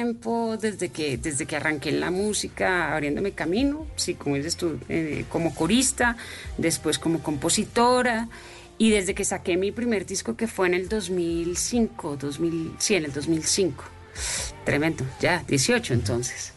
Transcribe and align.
Tiempo 0.00 0.58
desde 0.60 0.90
que, 0.90 1.16
desde 1.16 1.46
que 1.46 1.56
arranqué 1.56 1.88
en 1.88 2.00
la 2.00 2.10
música, 2.10 2.92
abriéndome 2.92 3.32
camino, 3.32 3.86
sí, 3.96 4.12
como 4.14 4.36
dices 4.36 4.56
tú, 4.56 4.78
eh, 4.90 5.24
como 5.30 5.54
corista, 5.54 6.16
después 6.58 6.98
como 6.98 7.22
compositora, 7.22 8.28
y 8.76 8.90
desde 8.90 9.14
que 9.14 9.24
saqué 9.24 9.56
mi 9.56 9.72
primer 9.72 10.04
disco 10.04 10.36
que 10.36 10.46
fue 10.48 10.66
en 10.66 10.74
el 10.74 10.88
2005, 10.90 12.16
2000, 12.18 12.72
sí, 12.78 12.94
en 12.94 13.06
el 13.06 13.12
2005. 13.12 13.84
Tremendo, 14.66 15.02
ya, 15.18 15.42
18 15.48 15.94
entonces. 15.94 16.52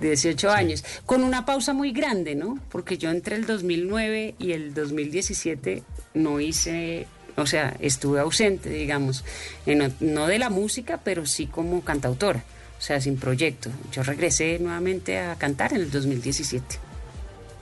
18 0.00 0.50
años, 0.50 0.84
con 1.06 1.24
una 1.24 1.44
pausa 1.44 1.72
muy 1.72 1.90
grande, 1.90 2.34
¿no? 2.36 2.58
Porque 2.70 2.98
yo 2.98 3.10
entre 3.10 3.34
el 3.34 3.46
2009 3.46 4.34
y 4.38 4.52
el 4.52 4.74
2017 4.74 5.82
no 6.14 6.38
hice, 6.38 7.06
o 7.36 7.46
sea, 7.46 7.74
estuve 7.80 8.20
ausente, 8.20 8.68
digamos, 8.70 9.24
en- 9.64 9.92
no 10.00 10.26
de 10.28 10.38
la 10.38 10.50
música, 10.50 11.00
pero 11.02 11.24
sí 11.26 11.46
como 11.46 11.80
cantautora, 11.82 12.44
o 12.78 12.80
sea, 12.80 13.00
sin 13.00 13.16
proyecto. 13.16 13.70
Yo 13.92 14.02
regresé 14.02 14.58
nuevamente 14.58 15.18
a 15.18 15.36
cantar 15.36 15.72
en 15.72 15.82
el 15.82 15.90
2017. 15.90 16.78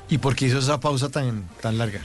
¿Y 0.08 0.19
por 0.19 0.36
qué 0.36 0.47
hizo 0.47 0.58
esa 0.58 0.80
pausa 0.80 1.08
tan, 1.08 1.48
tan 1.61 1.78
larga? 1.78 2.00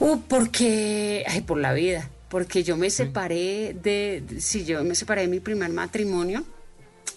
Uh, 0.00 0.20
porque, 0.28 1.24
ay, 1.26 1.40
por 1.40 1.58
la 1.58 1.72
vida, 1.72 2.08
porque 2.28 2.62
yo 2.62 2.76
me 2.76 2.90
separé 2.90 3.74
de, 3.74 4.22
sí, 4.38 4.64
yo 4.64 4.84
me 4.84 4.94
separé 4.94 5.22
de 5.22 5.28
mi 5.28 5.40
primer 5.40 5.70
matrimonio, 5.70 6.44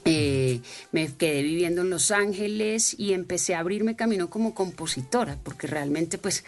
eh, 0.06 0.51
me 0.92 1.08
quedé 1.16 1.42
viviendo 1.44 1.82
en 1.82 1.90
Los 1.90 2.12
Ángeles 2.12 2.94
y 3.00 3.14
empecé 3.14 3.56
a 3.56 3.60
abrirme 3.60 3.96
camino 3.96 4.30
como 4.30 4.54
compositora, 4.54 5.38
porque 5.44 5.68
realmente 5.68 6.18
pues 6.18 6.44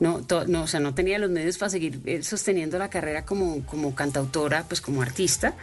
no, 0.00 0.22
to- 0.24 0.46
no, 0.46 0.62
o 0.62 0.66
sea, 0.66 0.80
no 0.80 0.94
tenía 0.94 1.18
los 1.18 1.30
medios 1.30 1.58
para 1.58 1.70
seguir 1.70 2.00
eh, 2.06 2.22
sosteniendo 2.22 2.78
la 2.78 2.88
carrera 2.88 3.24
como, 3.24 3.64
como 3.66 3.94
cantautora, 3.94 4.64
pues 4.68 4.80
como 4.80 5.02
artista. 5.02 5.54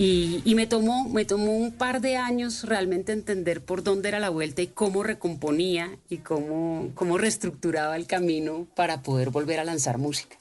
Y, 0.00 0.42
y 0.44 0.54
me, 0.54 0.68
tomó, 0.68 1.08
me 1.08 1.24
tomó 1.24 1.56
un 1.56 1.72
par 1.72 2.00
de 2.00 2.16
años 2.16 2.62
realmente 2.64 3.10
entender 3.12 3.60
por 3.62 3.82
dónde 3.82 4.08
era 4.08 4.20
la 4.20 4.30
vuelta 4.30 4.62
y 4.62 4.68
cómo 4.68 5.02
recomponía 5.02 5.90
y 6.08 6.18
cómo, 6.18 6.90
cómo 6.94 7.18
reestructuraba 7.18 7.96
el 7.96 8.06
camino 8.06 8.68
para 8.76 9.02
poder 9.02 9.30
volver 9.30 9.58
a 9.58 9.64
lanzar 9.64 9.98
música. 9.98 10.36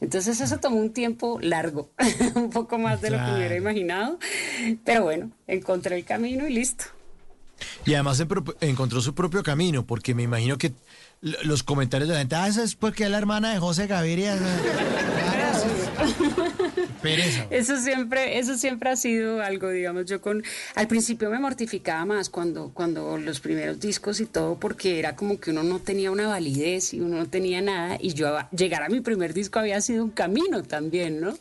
Entonces 0.00 0.40
eso 0.40 0.58
tomó 0.60 0.78
un 0.78 0.94
tiempo 0.94 1.38
largo, 1.42 1.90
un 2.34 2.48
poco 2.48 2.78
más 2.78 3.02
de 3.02 3.10
lo 3.10 3.18
que 3.18 3.22
me 3.24 3.32
hubiera 3.36 3.48
Claro. 3.48 3.56
imaginado, 3.62 4.18
pero 4.84 5.02
bueno, 5.04 5.30
encontré 5.46 5.96
el 5.96 6.04
camino 6.06 6.41
y 6.46 6.54
listo. 6.54 6.84
Y 7.84 7.94
además 7.94 8.22
encontró 8.60 9.00
su 9.00 9.14
propio 9.14 9.42
camino, 9.42 9.86
porque 9.86 10.14
me 10.14 10.22
imagino 10.22 10.58
que 10.58 10.72
los 11.20 11.62
comentarios 11.62 12.08
de 12.08 12.14
la 12.14 12.20
gente, 12.20 12.34
ah, 12.34 12.48
eso 12.48 12.62
es 12.62 12.74
porque 12.74 13.04
es 13.04 13.10
la 13.10 13.18
hermana 13.18 13.52
de 13.52 13.58
José 13.58 13.86
Gaviria. 13.86 14.36
Pereza. 17.02 17.46
Eso 17.50 17.76
siempre, 17.78 18.38
eso 18.38 18.56
siempre 18.56 18.90
ha 18.90 18.96
sido 18.96 19.42
algo, 19.42 19.68
digamos, 19.70 20.06
yo 20.06 20.20
con, 20.20 20.42
al 20.74 20.86
principio 20.88 21.28
me 21.30 21.38
mortificaba 21.38 22.04
más 22.04 22.28
cuando, 22.30 22.70
cuando 22.72 23.18
los 23.18 23.40
primeros 23.40 23.80
discos 23.80 24.20
y 24.20 24.26
todo, 24.26 24.56
porque 24.58 24.98
era 24.98 25.16
como 25.16 25.40
que 25.40 25.50
uno 25.50 25.62
no 25.62 25.80
tenía 25.80 26.10
una 26.10 26.28
validez 26.28 26.94
y 26.94 27.00
uno 27.00 27.16
no 27.18 27.26
tenía 27.26 27.60
nada, 27.60 27.98
y 28.00 28.14
yo 28.14 28.38
llegar 28.52 28.82
a 28.84 28.88
mi 28.88 29.00
primer 29.00 29.34
disco 29.34 29.58
había 29.58 29.80
sido 29.80 30.04
un 30.04 30.10
camino 30.10 30.62
también, 30.62 31.20
¿no? 31.20 31.36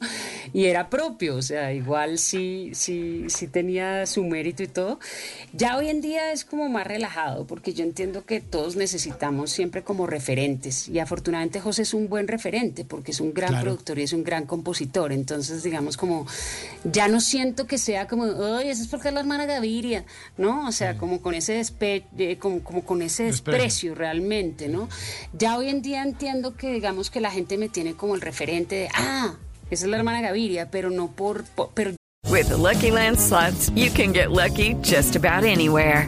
Y 0.54 0.66
era 0.66 0.90
propio, 0.90 1.36
o 1.36 1.42
sea, 1.42 1.74
igual 1.74 2.18
sí, 2.18 2.72
sí, 2.74 3.26
sí 3.28 3.48
tenía 3.48 4.06
su 4.06 4.24
mérito 4.24 4.64
y 4.64 4.68
todo. 4.68 5.00
Ya 5.54 5.78
hoy 5.78 5.90
en 5.90 6.02
día 6.02 6.32
es 6.32 6.44
como 6.46 6.68
más 6.70 6.88
relajado, 6.88 7.46
porque 7.46 7.74
yo 7.74 7.84
entiendo 7.84 8.26
que 8.26 8.40
todos 8.42 8.76
necesitamos 8.76 9.52
siempre 9.52 9.84
como 9.84 10.08
referentes, 10.08 10.90
y 10.90 11.00
afortunadamente 11.00 11.60
José 11.60 11.84
es 11.84 11.94
un 11.94 12.10
buen 12.10 12.28
referente, 12.28 12.86
porque 12.86 13.12
es 13.12 13.20
un 13.20 13.34
gran 13.34 13.52
Claro. 13.52 13.66
productor 13.66 14.00
y 14.00 14.04
es 14.04 14.14
un 14.14 14.24
gran 14.24 14.46
compositor. 14.46 15.12
Entonces, 15.12 15.51
digamos, 15.64 15.98
como 15.98 16.26
ya 16.84 17.08
no 17.08 17.20
siento 17.22 17.68
que 17.68 17.78
sea 17.78 18.08
como, 18.08 18.26
ay, 18.58 18.70
eso 18.70 18.82
es 18.84 18.88
porque 18.88 19.10
es 19.10 19.14
la 19.14 19.20
hermana 19.20 19.46
Gaviria, 19.46 20.06
¿no? 20.38 20.68
O 20.68 20.72
sea, 20.72 20.98
como 20.98 21.22
con 21.22 21.34
ese 21.34 21.54
despe 21.54 22.06
eh, 22.18 22.38
como, 22.38 22.64
como 22.64 22.84
con 22.84 23.02
ese 23.02 23.24
Desprecio. 23.26 23.54
desprecio 23.54 23.96
realmente, 23.96 24.68
¿no? 24.68 24.88
Ya 25.34 25.58
hoy 25.58 25.70
en 25.70 25.82
día 25.82 26.02
entiendo 26.04 26.56
que, 26.56 26.72
digamos, 26.74 27.10
que 27.10 27.20
la 27.22 27.32
gente 27.32 27.58
me 27.58 27.70
tiene 27.70 27.94
como 27.96 28.16
el 28.16 28.22
referente 28.22 28.76
de, 28.76 28.90
ah, 28.96 29.36
esa 29.70 29.86
es 29.86 29.90
la 29.92 29.98
hermana 29.98 30.22
Gaviria, 30.22 30.70
pero 30.72 30.90
no 30.90 31.12
por, 31.12 31.44
por- 31.44 31.70
pero 31.74 31.92
With 32.30 32.48
the 32.48 32.58
Lucky 32.58 32.92
Land 32.92 33.18
slots, 33.20 33.72
you 33.76 33.90
can 33.92 34.14
get 34.14 34.30
lucky 34.32 34.76
just 34.84 35.16
about 35.16 35.44
anywhere. 35.44 36.08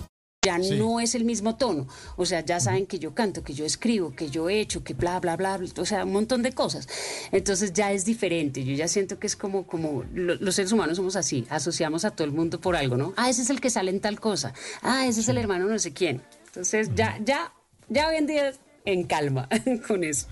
Ya 0.43 0.57
Sí. 0.59 0.71
no 0.75 0.99
es 0.99 1.13
el 1.13 1.23
mismo 1.23 1.55
tono. 1.55 1.85
O 2.15 2.25
sea, 2.25 2.43
ya 2.43 2.59
saben 2.59 2.87
que 2.87 2.97
yo 2.97 3.13
canto, 3.13 3.43
que 3.43 3.53
yo 3.53 3.63
escribo, 3.63 4.15
que 4.15 4.31
yo 4.31 4.49
he 4.49 4.59
hecho, 4.59 4.83
que 4.83 4.95
bla, 4.95 5.19
bla, 5.19 5.37
bla, 5.37 5.55
bla, 5.57 5.69
o 5.77 5.85
sea, 5.85 6.03
un 6.03 6.13
montón 6.13 6.41
de 6.41 6.51
cosas. 6.51 6.87
Entonces 7.31 7.73
ya 7.73 7.91
es 7.91 8.05
diferente. 8.05 8.63
Yo 8.65 8.73
ya 8.73 8.87
siento 8.87 9.19
que 9.19 9.27
es 9.27 9.35
como, 9.35 9.67
como 9.67 10.03
lo- 10.15 10.33
los 10.33 10.55
seres 10.55 10.71
humanos 10.71 10.97
somos 10.97 11.15
así, 11.15 11.45
asociamos 11.51 12.05
a 12.05 12.11
todo 12.11 12.25
el 12.25 12.33
mundo 12.33 12.59
por 12.59 12.75
algo, 12.75 12.97
¿no? 12.97 13.13
Ah, 13.17 13.29
ese 13.29 13.43
es 13.43 13.51
el 13.51 13.61
que 13.61 13.69
sale 13.69 13.91
en 13.91 13.99
tal 13.99 14.19
cosa. 14.19 14.51
Ah, 14.81 15.05
ese 15.05 15.19
es 15.19 15.29
el 15.29 15.37
hermano 15.37 15.67
no 15.67 15.77
sé 15.77 15.93
quién. 15.93 16.23
Entonces 16.47 16.89
ya, 16.95 17.19
ya, 17.23 17.53
ya 17.89 18.07
hoy 18.07 18.15
en 18.15 18.25
día 18.25 18.51
en 18.85 19.03
calma 19.03 19.47
con 19.87 20.03
eso. 20.03 20.25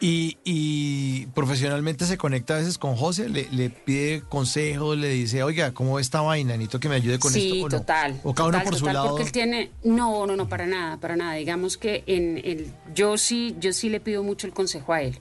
Y, 0.00 0.38
y 0.44 1.26
profesionalmente 1.26 2.06
se 2.06 2.16
conecta 2.16 2.54
a 2.54 2.58
veces 2.58 2.78
con 2.78 2.96
José, 2.96 3.28
le, 3.28 3.48
le 3.50 3.70
pide 3.70 4.22
consejos, 4.22 4.96
le 4.96 5.08
dice, 5.08 5.42
oiga, 5.42 5.72
¿cómo 5.72 5.98
esta 5.98 6.20
vaina? 6.20 6.52
Necesito 6.52 6.80
que 6.80 6.88
me 6.88 6.94
ayude 6.96 7.18
con 7.18 7.32
sí, 7.32 7.46
esto. 7.46 7.66
¿o 7.66 7.68
no? 7.68 7.78
total. 7.78 8.20
O 8.22 8.34
cada 8.34 8.48
uno 8.48 8.58
total, 8.58 8.70
por 8.70 8.78
su 8.78 8.86
lado. 8.86 9.08
Porque 9.10 9.24
él 9.24 9.32
tiene, 9.32 9.70
no, 9.84 10.26
no, 10.26 10.36
no, 10.36 10.48
para 10.48 10.66
nada, 10.66 10.98
para 10.98 11.16
nada. 11.16 11.34
Digamos 11.34 11.76
que 11.76 12.04
en 12.06 12.38
el, 12.38 12.72
yo 12.94 13.18
sí, 13.18 13.56
yo 13.58 13.72
sí 13.72 13.88
le 13.88 14.00
pido 14.00 14.22
mucho 14.22 14.46
el 14.46 14.52
consejo 14.52 14.92
a 14.92 15.02
él. 15.02 15.18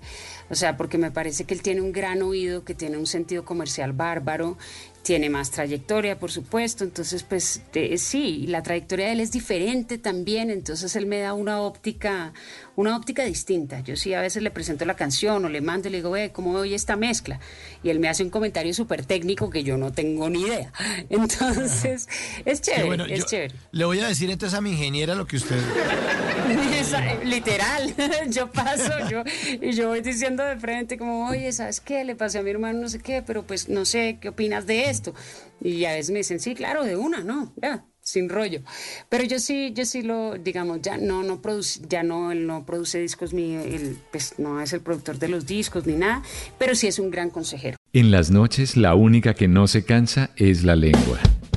O 0.49 0.55
sea, 0.55 0.77
porque 0.77 0.97
me 0.97 1.11
parece 1.11 1.45
que 1.45 1.53
él 1.53 1.61
tiene 1.61 1.81
un 1.81 1.91
gran 1.91 2.21
oído, 2.21 2.63
que 2.63 2.75
tiene 2.75 2.97
un 2.97 3.07
sentido 3.07 3.45
comercial 3.45 3.93
bárbaro, 3.93 4.57
tiene 5.05 5.29
más 5.29 5.51
trayectoria, 5.51 6.17
por 6.17 6.31
supuesto. 6.31 6.83
Entonces, 6.83 7.21
pues 7.21 7.61
de- 7.71 7.95
sí, 7.99 8.45
la 8.47 8.63
trayectoria 8.63 9.05
de 9.05 9.11
él 9.11 9.19
es 9.19 9.31
diferente 9.31 9.99
también. 9.99 10.49
Entonces 10.49 10.95
él 10.95 11.05
me 11.05 11.19
da 11.19 11.33
una 11.35 11.61
óptica, 11.61 12.33
una 12.75 12.97
óptica 12.97 13.23
distinta. 13.23 13.81
Yo 13.81 13.95
sí 13.97 14.15
a 14.15 14.21
veces 14.21 14.41
le 14.41 14.49
presento 14.49 14.83
la 14.83 14.95
canción 14.95 15.45
o 15.45 15.49
le 15.49 15.61
mando 15.61 15.89
y 15.89 15.91
le 15.91 15.97
digo, 15.99 16.09
ve, 16.09 16.31
¿cómo 16.31 16.53
oye 16.53 16.73
esta 16.73 16.95
mezcla? 16.95 17.39
Y 17.83 17.89
él 17.89 17.99
me 17.99 18.09
hace 18.09 18.23
un 18.23 18.31
comentario 18.31 18.73
súper 18.73 19.05
técnico 19.05 19.51
que 19.51 19.63
yo 19.63 19.77
no 19.77 19.91
tengo 19.93 20.27
ni 20.27 20.41
idea. 20.41 20.73
Entonces, 21.11 22.09
es 22.43 22.61
chévere, 22.61 22.85
bueno, 22.85 23.05
es 23.05 23.19
yo 23.19 23.25
chévere. 23.27 23.53
Le 23.71 23.85
voy 23.85 23.99
a 23.99 24.07
decir 24.07 24.31
entonces 24.31 24.57
a 24.57 24.61
mi 24.61 24.71
ingeniera 24.71 25.13
lo 25.13 25.27
que 25.27 25.35
usted... 25.37 25.55
Esa- 26.79 27.23
literal, 27.23 27.93
yo 28.29 28.51
paso 28.51 28.91
yo 29.09 29.23
y 29.61 29.71
yo 29.71 29.87
voy 29.89 30.01
diciendo 30.01 30.43
de 30.43 30.57
frente 30.57 30.97
como, 30.97 31.27
oye, 31.27 31.51
¿sabes 31.51 31.79
qué? 31.79 32.03
Le 32.03 32.15
pasé 32.15 32.37
a 32.39 32.43
mi 32.43 32.51
hermano 32.51 32.81
no 32.81 32.89
sé 32.89 32.99
qué, 32.99 33.23
pero 33.25 33.43
pues 33.43 33.69
no 33.69 33.85
sé, 33.85 34.17
¿qué 34.21 34.29
opinas 34.29 34.67
de 34.67 34.89
esto? 34.95 35.13
Y 35.61 35.85
a 35.85 35.93
veces 35.93 36.11
me 36.11 36.19
dicen, 36.19 36.39
sí, 36.39 36.55
claro, 36.55 36.83
de 36.83 36.95
una, 36.95 37.21
no, 37.23 37.53
ya, 37.61 37.85
sin 38.01 38.29
rollo. 38.29 38.61
Pero 39.09 39.23
yo 39.23 39.39
sí, 39.39 39.73
yo 39.73 39.85
sí 39.85 40.01
lo, 40.01 40.37
digamos, 40.37 40.81
ya 40.81 40.97
no, 40.97 41.23
no 41.23 41.41
produce, 41.41 41.81
ya 41.89 42.03
no, 42.03 42.31
él 42.31 42.45
no 42.45 42.65
produce 42.65 42.99
discos, 42.99 43.33
ni 43.33 43.55
él, 43.55 43.97
pues 44.11 44.35
no 44.37 44.61
es 44.61 44.73
el 44.73 44.81
productor 44.81 45.17
de 45.17 45.27
los 45.27 45.45
discos 45.45 45.85
ni 45.85 45.95
nada, 45.95 46.23
pero 46.57 46.75
sí 46.75 46.87
es 46.87 46.99
un 46.99 47.09
gran 47.09 47.29
consejero. 47.29 47.77
En 47.93 48.11
las 48.11 48.29
noches 48.29 48.77
la 48.77 48.95
única 48.95 49.33
que 49.33 49.47
no 49.47 49.67
se 49.67 49.85
cansa 49.85 50.31
es 50.35 50.63
la 50.63 50.75
lengua. 50.75 51.19